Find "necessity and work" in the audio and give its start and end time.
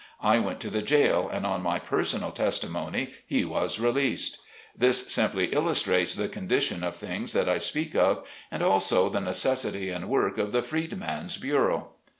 9.21-10.39